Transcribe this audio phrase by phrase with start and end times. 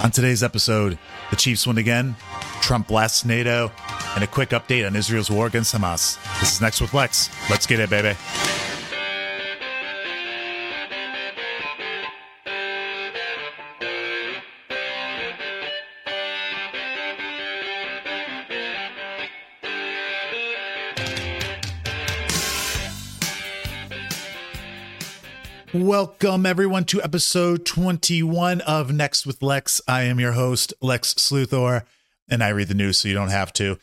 [0.00, 0.96] On today's episode,
[1.30, 2.14] the Chiefs win again,
[2.60, 3.72] Trump blasts NATO,
[4.14, 6.18] and a quick update on Israel's war against Hamas.
[6.38, 7.28] This is Next with Lex.
[7.50, 8.16] Let's get it, baby.
[25.74, 29.82] Welcome, everyone, to episode 21 of Next with Lex.
[29.86, 31.84] I am your host, Lex Sluthor,
[32.26, 33.78] and I read the news so you don't have to.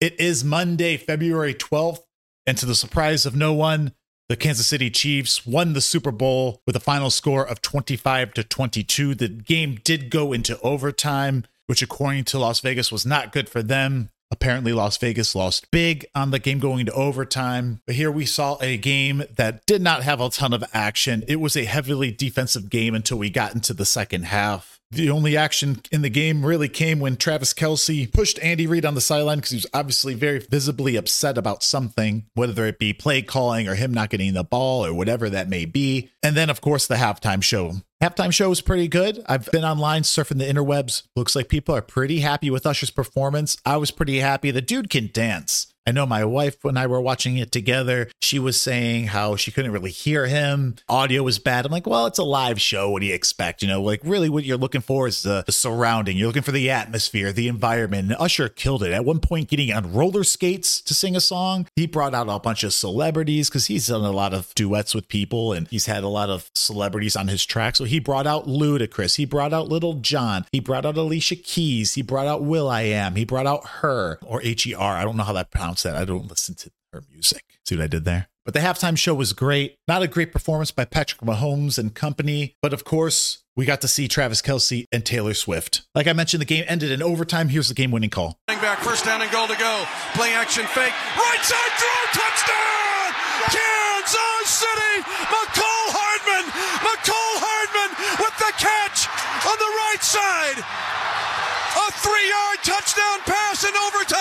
[0.00, 2.02] It is Monday, February 12th,
[2.46, 3.94] and to the surprise of no one,
[4.28, 8.44] the Kansas City Chiefs won the Super Bowl with a final score of 25 to
[8.44, 9.16] 22.
[9.16, 13.62] The game did go into overtime, which, according to Las Vegas, was not good for
[13.62, 14.10] them.
[14.34, 17.80] Apparently, Las Vegas lost big on the game going to overtime.
[17.86, 21.22] But here we saw a game that did not have a ton of action.
[21.28, 24.80] It was a heavily defensive game until we got into the second half.
[24.90, 28.96] The only action in the game really came when Travis Kelce pushed Andy Reid on
[28.96, 33.22] the sideline because he was obviously very visibly upset about something, whether it be play
[33.22, 36.10] calling or him not getting the ball or whatever that may be.
[36.24, 37.74] And then, of course, the halftime show.
[38.04, 39.24] Halftime show was pretty good.
[39.24, 41.04] I've been online surfing the interwebs.
[41.16, 43.56] Looks like people are pretty happy with Usher's performance.
[43.64, 44.50] I was pretty happy.
[44.50, 45.73] The dude can dance.
[45.86, 49.50] I know my wife, and I were watching it together, she was saying how she
[49.50, 50.76] couldn't really hear him.
[50.88, 51.66] Audio was bad.
[51.66, 52.90] I'm like, well, it's a live show.
[52.90, 53.60] What do you expect?
[53.62, 56.16] You know, like really what you're looking for is the, the surrounding.
[56.16, 58.10] You're looking for the atmosphere, the environment.
[58.10, 58.92] And Usher killed it.
[58.92, 62.38] At one point, getting on roller skates to sing a song, he brought out a
[62.38, 66.02] bunch of celebrities because he's done a lot of duets with people and he's had
[66.02, 67.76] a lot of celebrities on his track.
[67.76, 69.16] So he brought out Ludacris.
[69.16, 70.46] He brought out Lil Jon.
[70.50, 71.94] He brought out Alicia Keys.
[71.94, 73.16] He brought out will.i.am.
[73.16, 74.96] He brought out her or H E R.
[74.96, 75.50] I don't know how that
[75.82, 75.96] that.
[75.96, 77.42] I don't listen to her music.
[77.66, 78.28] See what I did there?
[78.44, 79.76] But the halftime show was great.
[79.88, 83.88] Not a great performance by Patrick Mahomes and company, but of course, we got to
[83.88, 85.82] see Travis Kelce and Taylor Swift.
[85.94, 87.48] Like I mentioned, the game ended in overtime.
[87.48, 88.38] Here's the game winning call.
[88.46, 89.84] Back, first down and goal to go.
[90.12, 90.92] Play action fake.
[91.16, 93.08] Right side throw, touchdown!
[93.48, 94.94] Kansas City!
[95.06, 96.44] Mecole Hardman!
[96.84, 97.90] Mecole Hardman
[98.20, 99.08] with the catch
[99.46, 100.58] on the right side.
[100.60, 104.13] A three yard touchdown pass in overtime.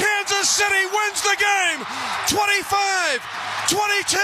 [0.00, 1.84] Kansas City wins the game
[2.32, 3.20] 25
[3.68, 4.16] 22.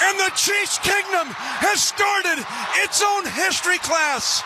[0.00, 1.26] And the Chiefs Kingdom
[1.58, 2.46] has started
[2.78, 4.44] its own history class.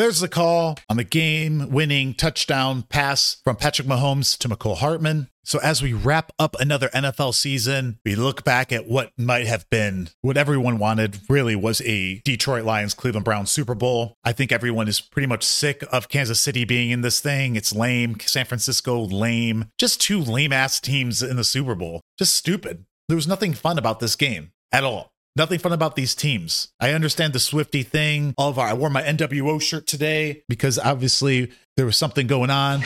[0.00, 5.28] There's the call on the game winning touchdown pass from Patrick Mahomes to Mecole Hardman.
[5.44, 9.68] So, as we wrap up another NFL season, we look back at what might have
[9.68, 14.14] been what everyone wanted really was a Detroit Lions Cleveland Browns Super Bowl.
[14.24, 17.54] I think everyone is pretty much sick of Kansas City being in this thing.
[17.54, 18.16] It's lame.
[18.20, 19.66] San Francisco, lame.
[19.76, 22.00] Just two lame ass teams in the Super Bowl.
[22.18, 22.86] Just stupid.
[23.10, 25.12] There was nothing fun about this game at all.
[25.36, 26.72] Nothing fun about these teams.
[26.80, 28.34] I understand the Swifty thing.
[28.36, 32.50] All of our, I wore my NWO shirt today because obviously there was something going
[32.50, 32.82] on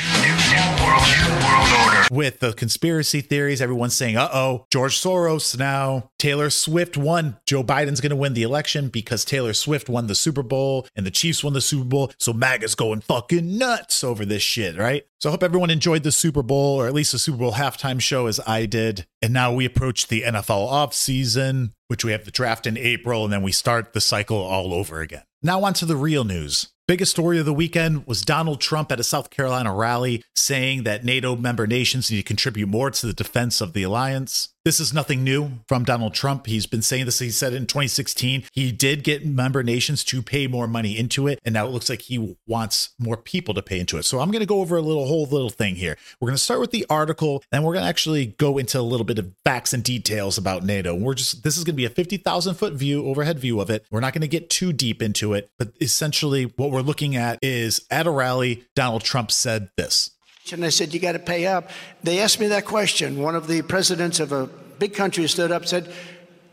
[2.11, 3.61] with the conspiracy theories.
[3.61, 6.11] Everyone's saying, uh oh, George Soros now.
[6.19, 7.39] Taylor Swift won.
[7.47, 11.05] Joe Biden's going to win the election because Taylor Swift won the Super Bowl and
[11.05, 12.13] the Chiefs won the Super Bowl.
[12.19, 15.05] So MAGA's going fucking nuts over this shit, right?
[15.19, 18.01] So I hope everyone enjoyed the Super Bowl or at least the Super Bowl halftime
[18.01, 19.07] show as I did.
[19.23, 23.33] And now we approach the NFL offseason, which we have the draft in April, and
[23.33, 25.23] then we start the cycle all over again.
[25.43, 26.69] Now, on to the real news.
[26.87, 31.03] Biggest story of the weekend was Donald Trump at a South Carolina rally saying that
[31.03, 34.51] NATO member nations need to contribute more to the defense of the alliance.
[34.65, 36.47] This is nothing new from Donald Trump.
[36.47, 37.19] He's been saying this.
[37.19, 41.39] He said in 2016 he did get member nations to pay more money into it,
[41.45, 44.05] and now it looks like he wants more people to pay into it.
[44.05, 45.99] So I'm going to go over a little whole little thing here.
[46.19, 48.83] We're going to start with the article, and we're going to actually go into a
[48.83, 50.95] little bit of facts and details about NATO.
[50.95, 53.85] We're just this is going to be a 50,000 foot view, overhead view of it.
[53.91, 57.39] We're not going to get too deep into it, but essentially what we're looking at
[57.41, 60.11] is at a rally, Donald Trump said this.
[60.53, 61.71] And I said, You got to pay up.
[62.03, 63.23] They asked me that question.
[63.23, 64.47] One of the presidents of a
[64.79, 65.93] big country stood up and said,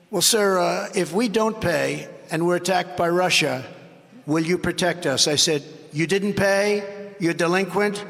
[0.09, 3.65] Well, sir, uh, if we don't pay and we're attacked by Russia,
[4.25, 5.27] will you protect us?
[5.27, 7.13] I said, You didn't pay?
[7.19, 8.05] You're delinquent?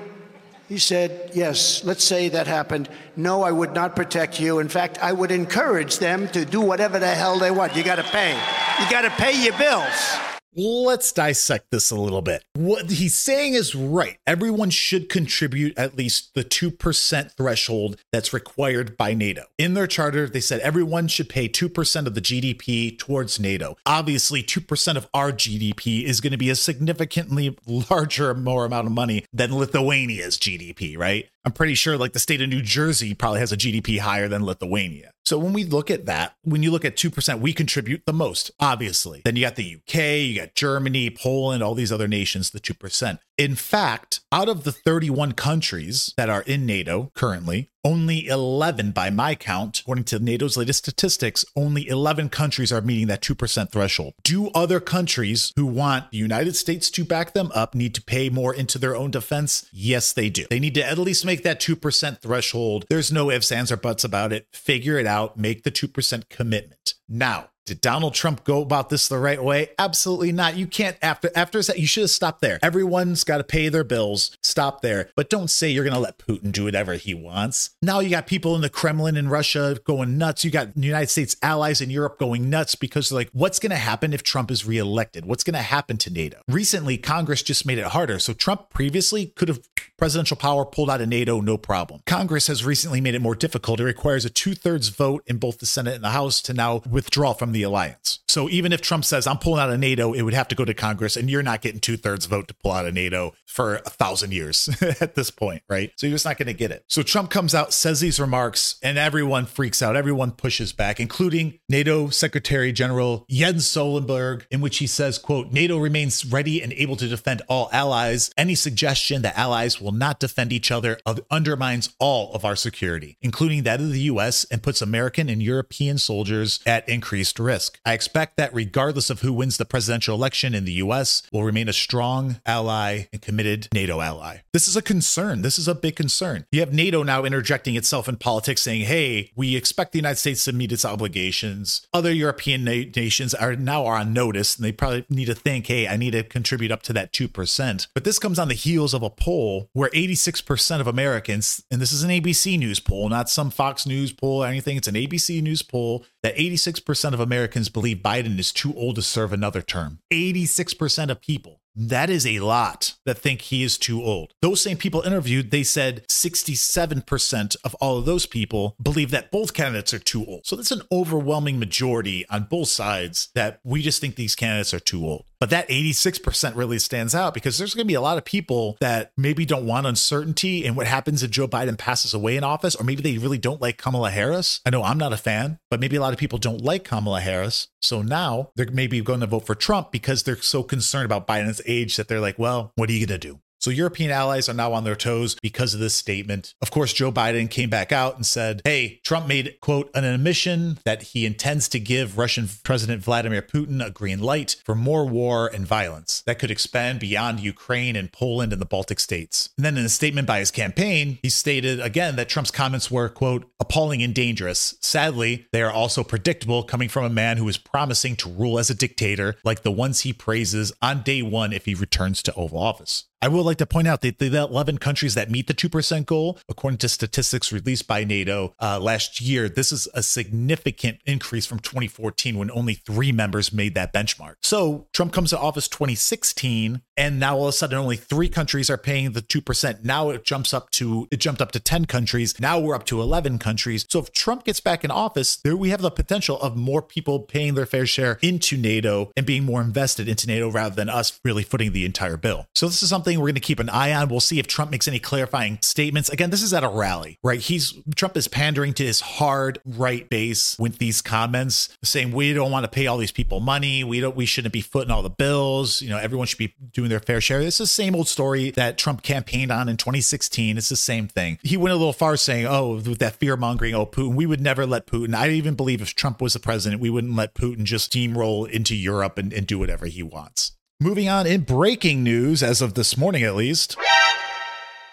[0.69, 2.87] He said, Yes, let's say that happened.
[3.15, 4.59] No, I would not protect you.
[4.59, 7.75] In fact, I would encourage them to do whatever the hell they want.
[7.75, 8.33] You got to pay.
[8.79, 10.30] You got to pay your bills.
[10.53, 12.43] Let's dissect this a little bit.
[12.53, 14.17] What he's saying is right.
[14.27, 19.43] Everyone should contribute at least the 2% threshold that's required by NATO.
[19.57, 23.77] In their charter, they said everyone should pay 2% of the GDP towards NATO.
[23.85, 27.57] Obviously, 2% of our GDP is going to be a significantly
[27.89, 31.29] larger, more amount of money than Lithuania's GDP, right?
[31.43, 34.45] I'm pretty sure like the state of New Jersey probably has a GDP higher than
[34.45, 35.11] Lithuania.
[35.25, 38.51] So when we look at that, when you look at 2%, we contribute the most,
[38.59, 39.21] obviously.
[39.25, 43.19] Then you got the UK, you got Germany, Poland, all these other nations, the 2%.
[43.41, 49.09] In fact, out of the 31 countries that are in NATO currently, only 11 by
[49.09, 54.13] my count, according to NATO's latest statistics, only 11 countries are meeting that 2% threshold.
[54.21, 58.29] Do other countries who want the United States to back them up need to pay
[58.29, 59.67] more into their own defense?
[59.71, 60.45] Yes, they do.
[60.51, 62.85] They need to at least make that 2% threshold.
[62.91, 64.45] There's no ifs, ands, or buts about it.
[64.53, 66.93] Figure it out, make the 2% commitment.
[67.09, 69.69] Now, did Donald Trump go about this the right way?
[69.77, 70.57] Absolutely not.
[70.57, 71.79] You can't after after that.
[71.79, 72.59] You should have stopped there.
[72.61, 74.35] Everyone's got to pay their bills.
[74.41, 77.71] Stop there, but don't say you're going to let Putin do whatever he wants.
[77.81, 80.43] Now you got people in the Kremlin in Russia going nuts.
[80.43, 84.13] You got United States allies in Europe going nuts because like, what's going to happen
[84.13, 85.25] if Trump is reelected?
[85.25, 86.39] What's going to happen to NATO?
[86.47, 88.19] Recently, Congress just made it harder.
[88.19, 89.61] So Trump previously could have
[89.97, 92.01] presidential power pulled out of NATO, no problem.
[92.05, 93.79] Congress has recently made it more difficult.
[93.79, 96.81] It requires a two thirds vote in both the Senate and the House to now
[96.89, 98.19] withdraw from the alliance.
[98.27, 100.63] So even if Trump says, I'm pulling out of NATO, it would have to go
[100.63, 103.75] to Congress, and you're not getting two thirds vote to pull out of NATO for
[103.75, 104.69] a thousand years
[105.01, 105.91] at this point, right?
[105.97, 106.85] So you're just not going to get it.
[106.87, 109.95] So Trump comes out, says these remarks, and everyone freaks out.
[109.95, 115.77] Everyone pushes back, including NATO Secretary General Jens Stoltenberg, in which he says, quote, NATO
[115.77, 118.31] remains ready and able to defend all allies.
[118.37, 120.99] Any suggestion that allies will not defend each other
[121.29, 125.97] undermines all of our security, including that of the US, and puts American and European
[125.97, 127.79] soldiers at increased risk.
[127.85, 131.69] I expect that regardless of who wins the presidential election in the US, will remain
[131.69, 134.37] a strong ally and committed NATO ally.
[134.53, 135.41] This is a concern.
[135.41, 136.45] This is a big concern.
[136.51, 140.45] You have NATO now interjecting itself in politics saying, hey, we expect the United States
[140.45, 141.87] to meet its obligations.
[141.93, 145.67] Other European na- nations are now are on notice and they probably need to think,
[145.67, 147.87] hey, I need to contribute up to that 2%.
[147.93, 151.91] But this comes on the heels of a poll where 86% of Americans, and this
[151.91, 155.41] is an ABC News poll, not some Fox News poll or anything, it's an ABC
[155.41, 159.99] News poll, that 86% of Americans believe Biden is too old to serve another term.
[160.11, 161.60] 86% of people.
[161.75, 164.33] That is a lot that think he is too old.
[164.41, 169.53] Those same people interviewed, they said 67% of all of those people believe that both
[169.53, 170.45] candidates are too old.
[170.45, 174.79] So that's an overwhelming majority on both sides that we just think these candidates are
[174.79, 175.25] too old.
[175.39, 178.77] But that 86% really stands out because there's going to be a lot of people
[178.79, 182.75] that maybe don't want uncertainty in what happens if Joe Biden passes away in office,
[182.75, 184.61] or maybe they really don't like Kamala Harris.
[184.67, 187.21] I know I'm not a fan, but maybe a lot of people don't like Kamala
[187.21, 187.69] Harris.
[187.81, 191.60] So now they're maybe going to vote for Trump because they're so concerned about Biden's
[191.65, 193.39] age that they're like, well, what are you going to do?
[193.61, 196.55] So European allies are now on their toes because of this statement.
[196.63, 200.79] Of course, Joe Biden came back out and said, hey, Trump made, quote, an admission
[200.83, 205.47] that he intends to give Russian President Vladimir Putin a green light for more war
[205.47, 209.51] and violence that could expand beyond Ukraine and Poland and the Baltic states.
[209.57, 213.09] And then in a statement by his campaign, he stated again that Trump's comments were,
[213.09, 214.75] quote, appalling and dangerous.
[214.81, 218.71] Sadly, they are also predictable coming from a man who is promising to rule as
[218.71, 222.57] a dictator like the ones he praises on day one if he returns to Oval
[222.57, 223.05] Office.
[223.23, 226.39] I would like to point out that the 11 countries that meet the 2% goal,
[226.49, 231.59] according to statistics released by NATO uh, last year, this is a significant increase from
[231.59, 234.37] 2014 when only three members made that benchmark.
[234.41, 238.71] So Trump comes to office 2016, and now all of a sudden only three countries
[238.71, 239.83] are paying the 2%.
[239.83, 242.39] Now it jumps up to, it jumped up to 10 countries.
[242.39, 243.85] Now we're up to 11 countries.
[243.87, 247.19] So if Trump gets back in office, there we have the potential of more people
[247.19, 251.19] paying their fair share into NATO and being more invested into NATO rather than us
[251.23, 252.47] really footing the entire bill.
[252.55, 254.09] So this is something something we're going to keep an eye on.
[254.09, 256.09] We'll see if Trump makes any clarifying statements.
[256.09, 257.39] Again, this is at a rally, right?
[257.39, 262.51] He's Trump is pandering to his hard right base with these comments, saying we don't
[262.51, 263.83] want to pay all these people money.
[263.83, 264.15] We don't.
[264.15, 265.81] We shouldn't be footing all the bills.
[265.81, 267.39] You know, everyone should be doing their fair share.
[267.43, 270.57] This is the same old story that Trump campaigned on in 2016.
[270.57, 271.39] It's the same thing.
[271.43, 274.41] He went a little far saying, "Oh, with that fear mongering, oh Putin, we would
[274.41, 277.63] never let Putin." I even believe if Trump was the president, we wouldn't let Putin
[277.63, 280.53] just steamroll into Europe and, and do whatever he wants.
[280.81, 283.77] Moving on in breaking news, as of this morning at least.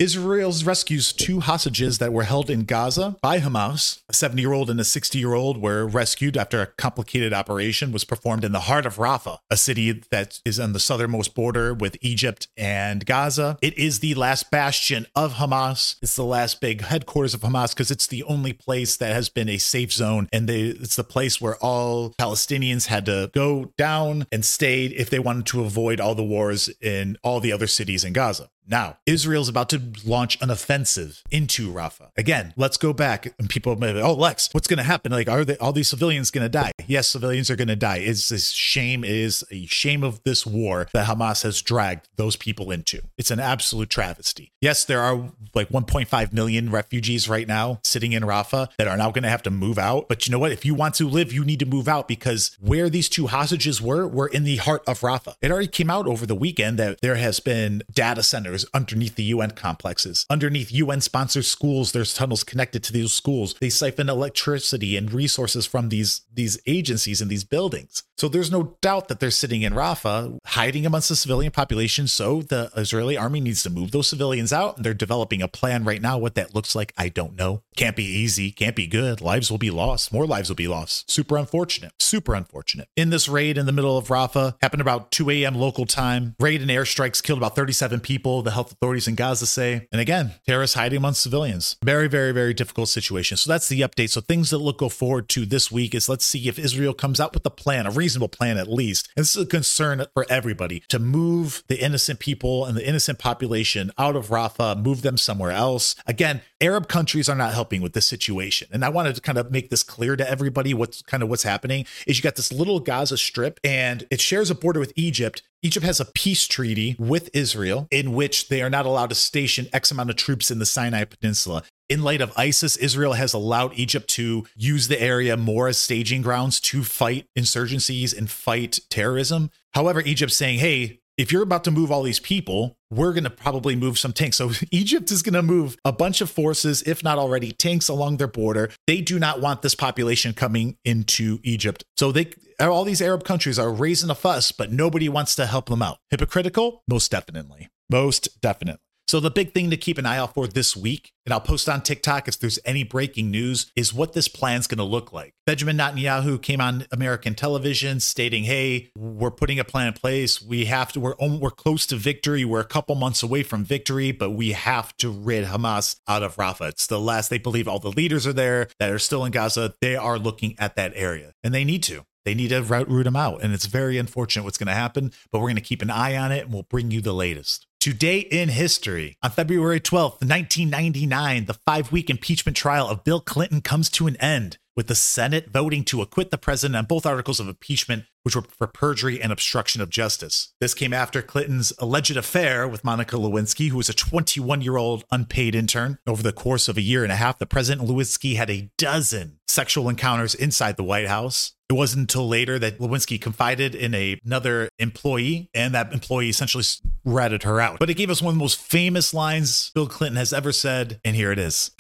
[0.01, 4.01] Israel's rescues two hostages that were held in Gaza by Hamas.
[4.09, 7.91] A 70 year old and a 60 year old were rescued after a complicated operation
[7.91, 11.75] was performed in the heart of Rafah, a city that is on the southernmost border
[11.75, 13.59] with Egypt and Gaza.
[13.61, 15.97] It is the last bastion of Hamas.
[16.01, 19.49] It's the last big headquarters of Hamas because it's the only place that has been
[19.49, 20.29] a safe zone.
[20.33, 25.11] And they, it's the place where all Palestinians had to go down and stayed if
[25.11, 28.49] they wanted to avoid all the wars in all the other cities in Gaza.
[28.69, 32.11] Now, Israel's about to launch an offensive into Rafah.
[32.19, 35.11] Again, let's go back and people may be, oh, Lex, what's going to happen?
[35.11, 36.73] Like, are they, all these civilians going to die?
[36.87, 37.99] Yes, civilians are going to die.
[37.99, 42.71] It's this shame is a shame of this war that Hamas has dragged those people
[42.71, 43.01] into.
[43.17, 44.53] It's an absolute travesty.
[44.61, 49.11] Yes, there are like 1.5 million refugees right now sitting in Rafah that are now
[49.11, 50.09] going to have to move out.
[50.09, 50.53] But you know what?
[50.53, 53.81] If you want to live, you need to move out because where these two hostages
[53.81, 55.37] were, were in the heart of Rafah.
[55.41, 59.25] It already came out over the weekend that there has been data centers underneath the
[59.25, 60.27] UN complexes.
[60.31, 63.55] Underneath UN sponsored schools, there's tunnels connected to these schools.
[63.61, 68.03] They siphon electricity and resources from these, these agencies and these buildings.
[68.17, 72.09] So there's no doubt that they're sitting in Rafah, hiding amongst the civilian population.
[72.09, 74.77] So the Israeli army needs to move those civilians out.
[74.77, 76.19] And they're developing a plan right now.
[76.19, 77.63] What that looks like, I don't know.
[77.77, 79.21] Can't be easy, can't be good.
[79.21, 80.13] Lives will be lost.
[80.13, 81.09] More lives will be lost.
[81.09, 81.93] Super unfortunate.
[82.01, 82.89] Super unfortunate.
[82.97, 85.55] In this raid in the middle of Rafah, happened about 2 a.m.
[85.55, 86.35] local time.
[86.41, 89.87] Raid and airstrikes killed about 37 people, the health authorities in Gaza say.
[89.93, 91.77] And again, terrorists hiding amongst civilians.
[91.85, 93.37] Very, very, very difficult situation.
[93.37, 94.09] So that's the update.
[94.09, 97.21] So things that look go forward to this week is let's see if Israel comes
[97.21, 99.11] out with a plan, a reasonable plan at least.
[99.17, 103.19] And this is a concern for everybody to move the innocent people and the innocent
[103.19, 105.95] population out of Rafah, move them somewhere else.
[106.07, 108.69] Again, Arab countries are not helping with this situation.
[108.73, 111.43] And I wanted to kind of make this clear to everybody what's kind of what's
[111.43, 115.43] happening is you got this little Gaza strip and it shares a border with Egypt.
[115.61, 119.67] Egypt has a peace treaty with Israel in which they are not allowed to station
[119.73, 121.65] X amount of troops in the Sinai Peninsula.
[121.89, 126.23] In light of ISIS, Israel has allowed Egypt to use the area more as staging
[126.23, 129.51] grounds to fight insurgencies and fight terrorism.
[129.75, 133.31] However, Egypt's saying, hey, if you're about to move all these people, we're going to
[133.31, 134.37] probably move some tanks.
[134.37, 138.17] So Egypt is going to move a bunch of forces, if not already tanks along
[138.17, 138.71] their border.
[138.87, 141.85] They do not want this population coming into Egypt.
[141.97, 145.69] So they all these Arab countries are raising a fuss, but nobody wants to help
[145.69, 145.99] them out.
[146.11, 146.83] Hypocritical?
[146.89, 147.69] Most definitely.
[147.91, 148.81] Most definitely.
[149.09, 151.67] So the big thing to keep an eye out for this week, and I'll post
[151.67, 155.33] on TikTok if there's any breaking news, is what this plan's going to look like.
[155.47, 160.43] Benjamin Netanyahu came on American television stating, "Hey, we're putting a plan in place.
[160.43, 161.01] We have to.
[161.01, 162.45] We're we're close to victory.
[162.45, 166.37] We're a couple months away from victory, but we have to rid Hamas out of
[166.37, 166.69] Rafah.
[166.69, 167.31] It's the last.
[167.31, 169.73] They believe all the leaders are there that are still in Gaza.
[169.81, 173.17] They are looking at that area, and they need to." They need to root, them
[173.17, 173.43] out.
[173.43, 176.15] And it's very unfortunate what's going to happen, but we're going to keep an eye
[176.15, 177.68] on it and we'll bring you the latest.
[177.81, 183.61] Today in history, on February 12th, 1999, the five week impeachment trial of Bill Clinton
[183.61, 187.39] comes to an end, with the Senate voting to acquit the president on both articles
[187.39, 190.53] of impeachment, which were for perjury and obstruction of justice.
[190.61, 195.05] This came after Clinton's alleged affair with Monica Lewinsky, who was a 21 year old
[195.13, 195.99] unpaid intern.
[196.05, 198.73] Over the course of a year and a half, the president and Lewinsky had a
[198.77, 201.53] dozen sexual encounters inside the White House.
[201.71, 206.65] It wasn't until later that Lewinsky confided in a, another employee, and that employee essentially
[207.05, 207.79] ratted her out.
[207.79, 210.99] But it gave us one of the most famous lines Bill Clinton has ever said,
[211.05, 211.71] and here it is.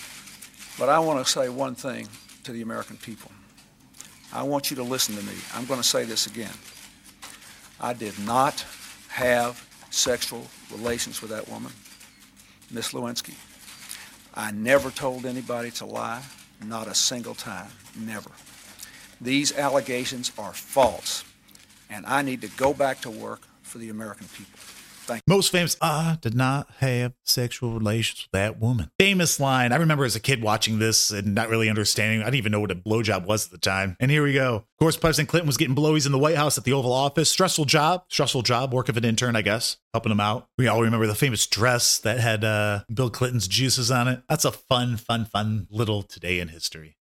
[0.79, 2.07] But I want to say one thing
[2.45, 3.33] to the American people.
[4.31, 5.33] I want you to listen to me.
[5.55, 6.53] I'm going to say this again.
[7.81, 8.67] I did not
[9.09, 11.73] have sexual relations with that woman,
[12.71, 13.35] Miss Lewinsky.
[14.35, 16.23] I never told anybody to lie,
[16.63, 18.31] not a single time, never.
[19.21, 21.25] These allegations are false,
[21.91, 24.59] and I need to go back to work for the American people.
[25.09, 25.35] Thank you.
[25.35, 28.91] Most famous, I did not have sexual relations with that woman.
[28.99, 29.73] Famous line.
[29.73, 32.21] I remember as a kid watching this and not really understanding.
[32.21, 33.97] I didn't even know what a blowjob was at the time.
[34.01, 34.57] And here we go.
[34.57, 37.31] Of course, President Clinton was getting blowies in the White House at the Oval Office.
[37.31, 38.05] Stressful job.
[38.11, 38.75] Stressful job.
[38.75, 40.47] Work of an intern, I guess, helping him out.
[40.59, 44.21] We all remember the famous dress that had uh, Bill Clinton's juices on it.
[44.29, 46.99] That's a fun, fun, fun little today in history.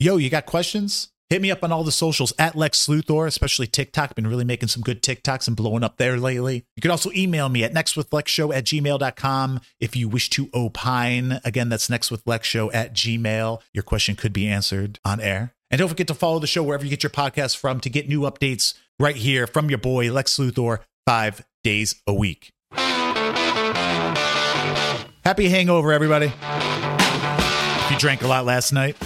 [0.00, 1.10] Yo, you got questions?
[1.34, 4.14] Hit me up on all the socials at Lex Luthor, especially TikTok.
[4.14, 6.64] Been really making some good TikToks and blowing up there lately.
[6.76, 11.40] You can also email me at nextwithlexshow at gmail.com if you wish to opine.
[11.44, 13.60] Again, that's nextwithlexshow at gmail.
[13.72, 15.54] Your question could be answered on air.
[15.72, 18.08] And don't forget to follow the show wherever you get your podcast from to get
[18.08, 22.52] new updates right here from your boy, Lex Luthor, five days a week.
[25.24, 26.32] Happy hangover, everybody.
[26.36, 28.96] If you drank a lot last night,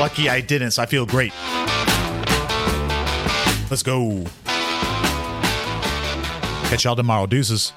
[0.00, 1.30] lucky I didn't, so I feel great.
[3.70, 4.24] Let's go.
[6.70, 7.26] Catch y'all tomorrow.
[7.26, 7.74] Deuces.